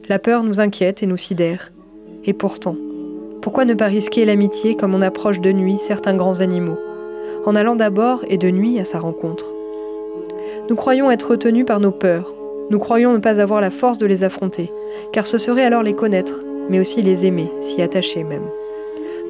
[0.08, 1.72] La peur nous inquiète et nous sidère.
[2.22, 2.76] Et pourtant,
[3.42, 6.78] pourquoi ne pas risquer l'amitié comme on approche de nuit certains grands animaux,
[7.44, 9.52] en allant d'abord et de nuit à sa rencontre
[10.70, 12.32] Nous croyons être retenus par nos peurs,
[12.70, 14.72] nous croyons ne pas avoir la force de les affronter,
[15.12, 18.46] car ce serait alors les connaître, mais aussi les aimer, s'y attacher même.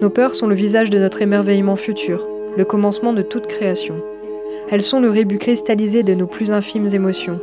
[0.01, 3.97] Nos peurs sont le visage de notre émerveillement futur, le commencement de toute création.
[4.71, 7.41] Elles sont le rébut cristallisé de nos plus infimes émotions.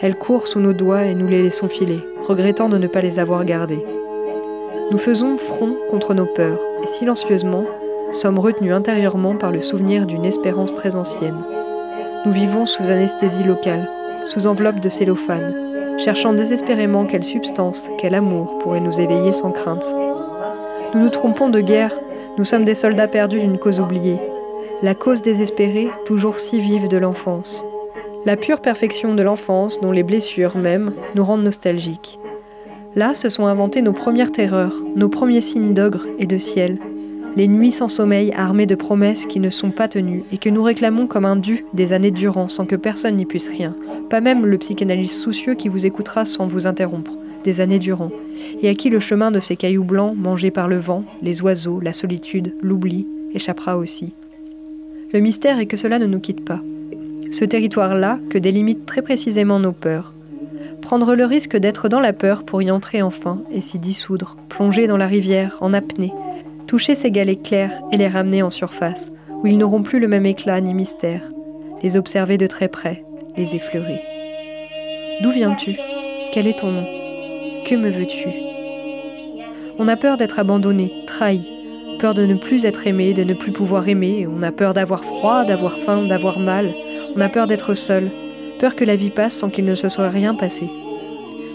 [0.00, 3.18] Elles courent sous nos doigts et nous les laissons filer, regrettant de ne pas les
[3.18, 3.84] avoir gardées.
[4.90, 7.64] Nous faisons front contre nos peurs, et silencieusement,
[8.12, 11.44] sommes retenus intérieurement par le souvenir d'une espérance très ancienne.
[12.24, 13.90] Nous vivons sous anesthésie locale,
[14.24, 19.94] sous enveloppe de cellophane, cherchant désespérément quelle substance, quel amour pourrait nous éveiller sans crainte.
[20.94, 21.98] Nous nous trompons de guerre,
[22.38, 24.20] nous sommes des soldats perdus d'une cause oubliée,
[24.82, 27.64] la cause désespérée, toujours si vive de l'enfance.
[28.26, 32.18] La pure perfection de l'enfance, dont les blessures même nous rendent nostalgiques.
[32.96, 36.78] Là se sont inventées nos premières terreurs, nos premiers signes d'ogre et de ciel,
[37.36, 40.62] les nuits sans sommeil armées de promesses qui ne sont pas tenues et que nous
[40.62, 43.74] réclamons comme un dû des années durant sans que personne n'y puisse rien,
[44.08, 48.10] pas même le psychanalyste soucieux qui vous écoutera sans vous interrompre, des années durant,
[48.62, 51.80] et à qui le chemin de ces cailloux blancs mangés par le vent, les oiseaux,
[51.80, 54.14] la solitude, l'oubli, échappera aussi.
[55.12, 56.60] Le mystère est que cela ne nous quitte pas.
[57.30, 60.14] Ce territoire-là que délimitent très précisément nos peurs.
[60.82, 64.86] Prendre le risque d'être dans la peur pour y entrer enfin et s'y dissoudre, plonger
[64.86, 66.12] dans la rivière, en apnée,
[66.66, 70.26] toucher ces galets clairs et les ramener en surface, où ils n'auront plus le même
[70.26, 71.22] éclat ni mystère,
[71.82, 73.04] les observer de très près,
[73.36, 74.00] les effleurer.
[75.22, 75.76] D'où viens-tu?
[76.32, 76.86] Quel est ton nom?
[77.66, 78.28] Que me veux-tu?
[79.78, 81.48] On a peur d'être abandonné, trahi,
[81.98, 85.04] peur de ne plus être aimé, de ne plus pouvoir aimer, on a peur d'avoir
[85.04, 86.72] froid, d'avoir faim, d'avoir mal,
[87.16, 88.10] on a peur d'être seul,
[88.58, 90.68] peur que la vie passe sans qu'il ne se soit rien passé.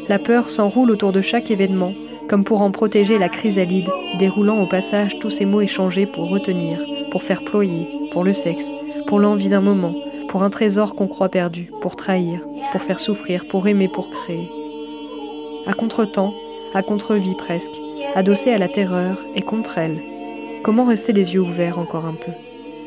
[0.07, 1.93] La peur s'enroule autour de chaque événement,
[2.29, 3.89] comme pour en protéger la chrysalide,
[4.19, 6.79] déroulant au passage tous ces mots échangés pour retenir,
[7.11, 8.71] pour faire ployer, pour le sexe,
[9.07, 9.95] pour l'envie d'un moment,
[10.27, 14.49] pour un trésor qu'on croit perdu, pour trahir, pour faire souffrir, pour aimer, pour créer.
[15.65, 16.35] À contre-temps,
[16.75, 17.75] à contre-vie presque,
[18.13, 19.99] adossé à la terreur et contre elle,
[20.63, 22.31] comment rester les yeux ouverts encore un peu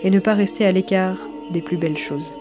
[0.05, 1.17] et ne pas rester à l'écart
[1.51, 2.33] des plus belles choses?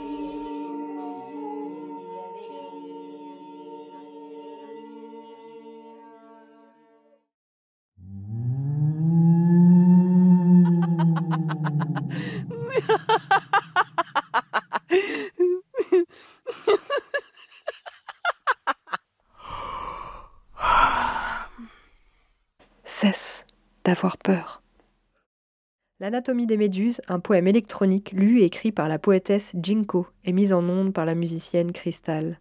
[26.00, 30.54] L'anatomie des méduses, un poème électronique lu et écrit par la poétesse Jinko et mis
[30.54, 32.40] en onde par la musicienne Crystal.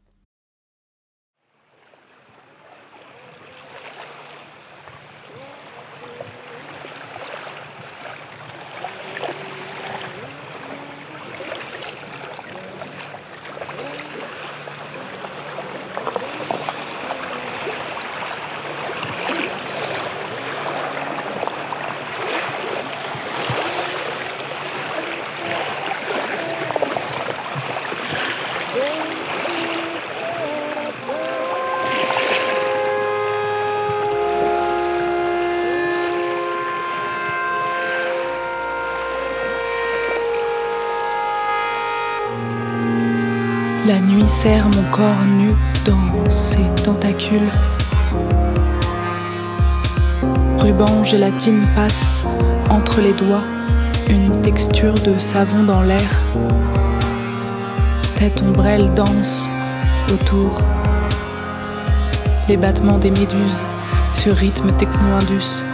[43.90, 45.48] La nuit serre mon corps nu
[45.84, 47.50] dans ses tentacules.
[50.58, 52.24] Ruban gélatine passe
[52.70, 53.42] entre les doigts,
[54.08, 56.22] une texture de savon dans l'air.
[58.14, 59.48] Tête ombrelle danse
[60.14, 60.60] autour.
[62.48, 63.64] Les battements des méduses
[64.14, 65.64] sur rythme techno-indus.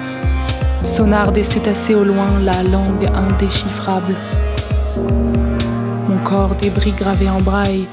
[0.84, 4.14] Sonar des cétacés au loin, la langue indéchiffrable.
[6.08, 7.86] Mon corps débris gravé en braille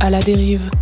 [0.00, 0.79] à la dérive.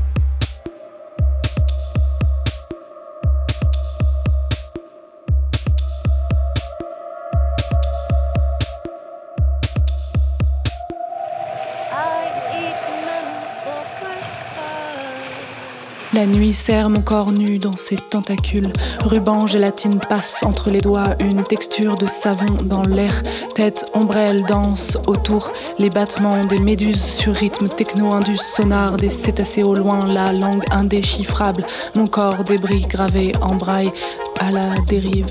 [16.19, 18.73] La nuit serre mon corps nu dans ses tentacules.
[19.05, 23.23] Ruban gélatine passe entre les doigts, une texture de savon dans l'air.
[23.55, 29.77] Tête ombrelle danse autour, les battements des méduses sur rythme techno-indus sonar des cétacés au
[29.77, 31.64] loin, la langue indéchiffrable.
[31.95, 33.93] Mon corps débris gravé en braille
[34.41, 35.27] à la dérive.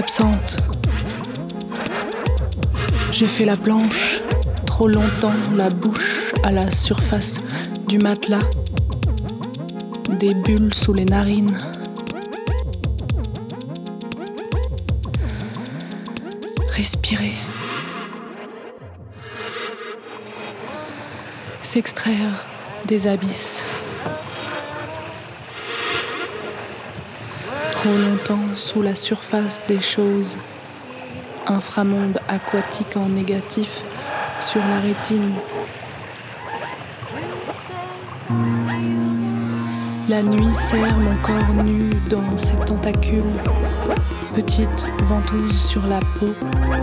[0.00, 0.56] L'absente,
[3.12, 4.22] j'ai fait la blanche
[4.64, 7.42] trop longtemps, la bouche à la surface
[7.86, 8.40] du matelas,
[10.18, 11.54] des bulles sous les narines.
[16.70, 17.34] Respirer.
[21.60, 22.46] S'extraire
[22.86, 23.59] des abysses.
[27.80, 30.36] Trop longtemps sous la surface des choses.
[31.46, 33.82] Inframonde aquatique en négatif,
[34.38, 35.32] sur la rétine.
[40.10, 43.22] La nuit serre mon corps nu dans ses tentacules.
[44.34, 46.34] Petite ventouse sur la peau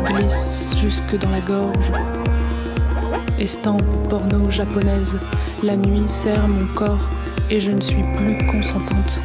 [0.05, 1.91] glisse jusque dans la gorge.
[3.37, 5.19] Estampe porno japonaise,
[5.61, 7.11] la nuit serre mon corps
[7.51, 9.19] et je ne suis plus consentante.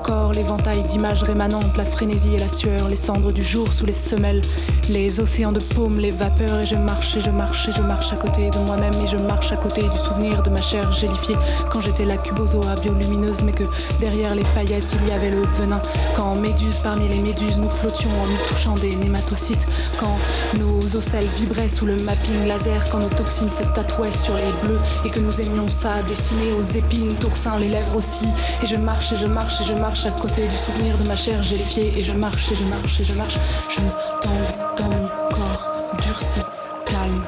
[0.00, 3.92] Encore l'éventail d'images rémanentes, la frénésie et la sueur, les cendres du jour sous les
[3.92, 4.40] semelles,
[4.88, 6.60] les océans de paume, les vapeurs.
[6.60, 9.18] Et je marche et je marche et je marche à côté de moi-même et je
[9.18, 11.36] marche à côté du souvenir de ma chair gélifiée
[11.70, 13.64] quand j'étais la cubozoa biolumineuse, mais que
[14.00, 15.80] derrière les paillettes il y avait le venin.
[16.16, 19.66] Quand méduse parmi les méduses nous flottions en nous touchant des nématocytes,
[19.98, 20.16] quand
[20.58, 24.80] nos ocelles vibraient sous le mapping laser, quand nos toxines se tatouaient sur les bleus
[25.04, 28.28] et que nous aimions ça dessiner aux épines, t'oursin, les lèvres aussi.
[28.62, 31.16] Et je marche et je marche et je marche à côté du souvenir de ma
[31.16, 31.92] chair gélifiée.
[31.98, 33.38] Et je marche et je marche et je marche.
[33.68, 33.80] Je
[34.20, 36.40] tangue dans mon corps durci,
[36.86, 37.26] calme,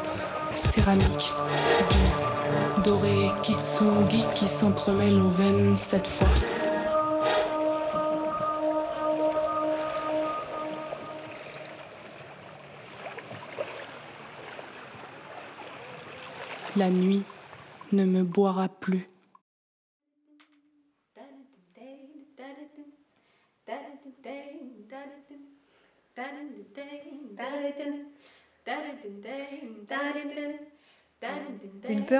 [0.52, 1.32] céramique,
[1.90, 6.28] du doré kitsungi qui s'entremêle aux veines cette fois.
[16.76, 17.24] La nuit
[17.92, 19.11] ne me boira plus.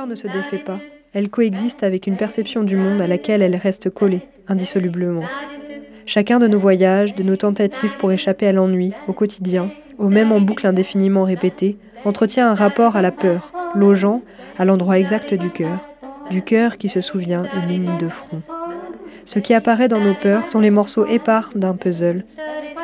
[0.07, 0.79] Ne se défait pas.
[1.13, 5.25] Elle coexiste avec une perception du monde à laquelle elle reste collée, indissolublement.
[6.07, 10.33] Chacun de nos voyages, de nos tentatives pour échapper à l'ennui, au quotidien, au même
[10.33, 14.23] en boucle indéfiniment répétée, entretient un rapport à la peur, logeant
[14.59, 15.79] à l'endroit exact du cœur,
[16.31, 18.43] du cœur qui se souvient une ligne de front.
[19.25, 22.25] Ce qui apparaît dans nos peurs sont les morceaux épars d'un puzzle.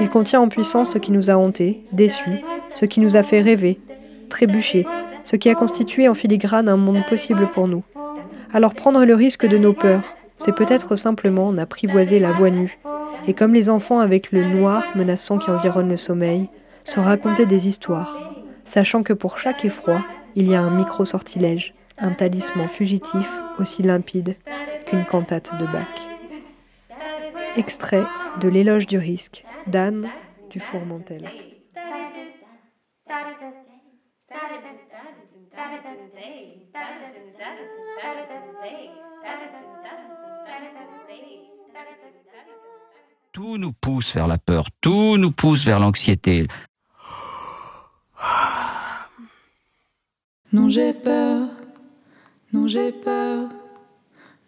[0.00, 2.42] Il contient en puissance ce qui nous a hantés, déçus,
[2.74, 3.80] ce qui nous a fait rêver,
[4.28, 4.86] trébucher,
[5.28, 7.84] ce qui a constitué en filigrane un monde possible pour nous.
[8.50, 12.78] Alors prendre le risque de nos peurs, c'est peut-être simplement en apprivoiser la voix nue,
[13.26, 16.48] et comme les enfants avec le noir menaçant qui environne le sommeil,
[16.82, 18.18] se raconter des histoires,
[18.64, 20.02] sachant que pour chaque effroi,
[20.34, 24.34] il y a un micro-sortilège, un talisman fugitif aussi limpide
[24.86, 26.08] qu'une cantate de Bach.
[27.56, 28.06] Extrait
[28.40, 30.08] de L'éloge du risque d'Anne
[30.48, 31.28] du Fourmentel.
[43.32, 46.48] Tout nous pousse vers la peur, tout nous pousse vers l'anxiété.
[50.52, 51.48] Non, j'ai peur.
[52.52, 53.48] Non, j'ai peur.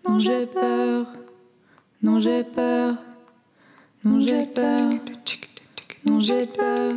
[0.09, 1.07] Non, j'ai peur.
[2.03, 2.95] Non, j'ai peur.
[4.03, 4.95] Non, j'ai peur.
[6.05, 6.95] Non, j'ai peur.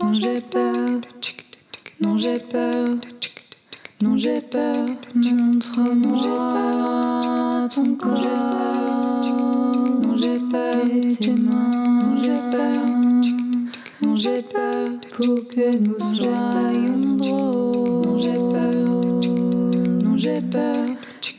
[0.00, 1.00] Non, j'ai peur.
[1.98, 2.88] Non, j'ai peur.
[4.02, 4.86] Non, j'ai peur.
[5.14, 6.20] Montre-moi
[7.74, 9.22] ton corps.
[10.02, 10.84] Non, j'ai peur.
[11.18, 12.18] Tes mains.
[12.22, 12.82] J'ai peur.
[14.02, 14.90] Non, j'ai peur.
[15.12, 18.04] Pour que nous soyons drôles.
[18.04, 19.22] Non, j'ai peur.
[20.04, 20.86] Non, j'ai peur.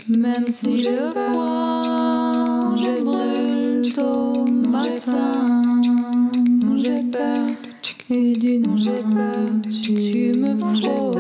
[0.10, 5.62] Même si je vois, je brûle tôt matin.
[6.50, 7.46] Non, j'ai peur.
[8.10, 9.50] Et du non, j'ai peur.
[9.84, 11.18] Tu me frôles.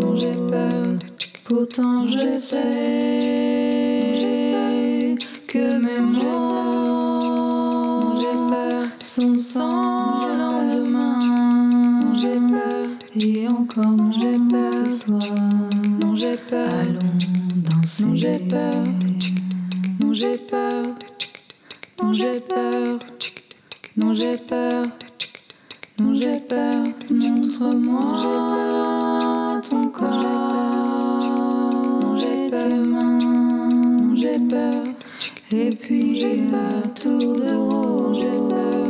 [0.00, 0.96] Non, j'ai peur.
[1.44, 2.64] Pourtant, je sais
[5.46, 6.24] que mes mots
[8.98, 11.20] sont sans lendemain.
[11.20, 12.88] Non, j'ai peur.
[13.14, 14.64] Et encore, non, j'ai peur.
[14.64, 15.20] Ce soir,
[16.00, 16.70] non, j'ai peur.
[16.70, 17.18] Allons
[17.56, 18.06] danser.
[18.06, 18.82] Non, j'ai peur.
[20.00, 20.86] Non, j'ai peur.
[22.02, 22.98] Non, j'ai peur.
[23.94, 24.86] Non, j'ai peur.
[25.98, 26.84] Non, j'ai peur.
[27.10, 28.20] Montre-moi
[29.68, 31.20] ton corps.
[32.00, 34.14] Non, j'ai tes mains.
[34.16, 34.84] J'ai peur.
[35.52, 36.94] Et puis j'ai peur.
[36.94, 38.14] Tour de rôle.
[38.14, 38.88] J'ai peur.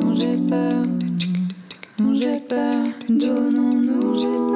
[0.00, 0.82] Non, j'ai peur.
[2.00, 2.76] Non, j'ai peur.
[3.08, 4.14] Donnons-nous.
[4.20, 4.54] J'ai peur.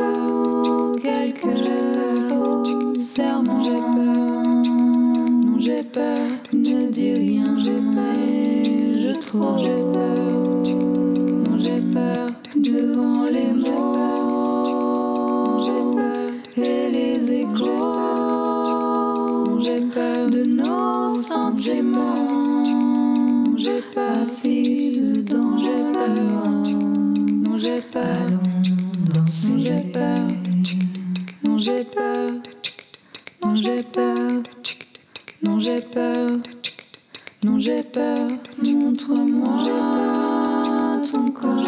[2.99, 3.63] serment.
[3.63, 4.65] J'ai peur,
[5.47, 6.19] non j'ai peur,
[6.53, 8.65] ne dis rien, j'ai peur,
[9.03, 10.18] je trouve, j'ai peur,
[24.29, 26.09] assise dans j'ai peur,
[27.45, 28.29] non j'ai peur,
[29.15, 30.21] non j'ai peur,
[31.43, 32.33] non j'ai peur,
[33.43, 34.43] non j'ai peur,
[35.43, 36.31] non j'ai peur,
[37.43, 38.29] non j'ai peur,
[38.63, 39.63] montre-moi
[41.11, 41.65] ton corps,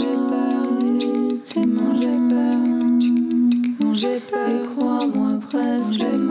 [0.00, 0.64] j'ai peur,
[1.44, 2.56] c'est moi j'ai peur,
[3.80, 6.23] non j'ai peur, et crois-moi presque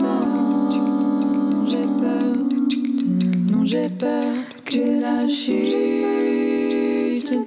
[3.74, 5.66] j'ai peur que la chute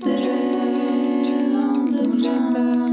[0.04, 0.20] des
[1.54, 2.90] lendemains, j'ai peur,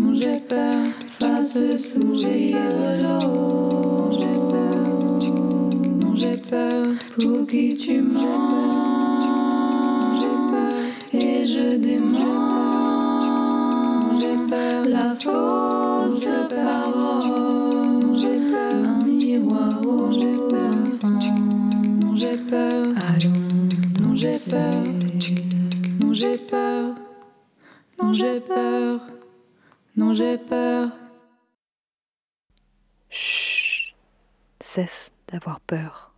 [0.00, 4.86] non j'ai peur, fasse sourire l'eau, j'ai peur,
[6.00, 9.20] non j'ai peur, pour qui tu mens,
[10.18, 10.78] j'ai peur,
[11.12, 12.40] et je dément,
[14.18, 20.72] j'ai peur, la fausse parole, j'ai peur, un miroir, oh, j'ai peur,
[22.14, 22.86] non j'ai peur,
[24.00, 24.84] non j'ai peur,
[26.00, 26.94] non j'ai peur,
[28.00, 29.00] non j'ai peur,
[29.96, 30.90] non j'ai peur.
[33.10, 33.96] Chut,
[34.60, 36.12] cesse d'avoir peur.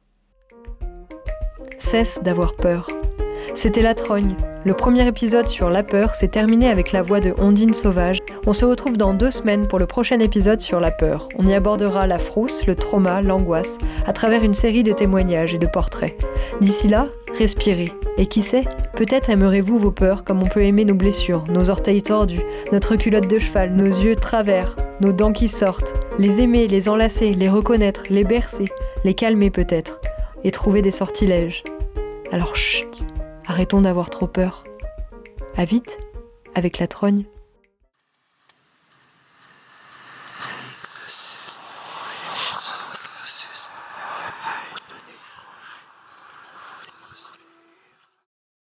[1.79, 2.87] Cesse d'avoir peur.
[3.57, 4.37] C'était La Trogne.
[4.67, 8.19] Le premier épisode sur la peur s'est terminé avec la voix de Ondine Sauvage.
[8.47, 11.31] On se retrouve dans deux semaines pour le prochain épisode sur la peur.
[11.39, 15.59] On y abordera la frousse, le trauma, l'angoisse, à travers une série de témoignages et
[15.59, 16.23] de portraits.
[16.61, 17.95] D'ici là, respirez.
[18.19, 22.03] Et qui sait, peut-être aimerez-vous vos peurs comme on peut aimer nos blessures, nos orteils
[22.03, 22.43] tordus,
[22.73, 25.95] notre culotte de cheval, nos yeux travers, nos dents qui sortent.
[26.19, 28.69] Les aimer, les enlacer, les reconnaître, les bercer,
[29.03, 30.03] les calmer peut-être,
[30.45, 31.65] et trouver des sortilèges.
[32.33, 33.05] Alors chut,
[33.47, 34.65] arrêtons d'avoir trop peur.
[35.57, 35.99] À vite,
[36.55, 37.25] avec la trogne.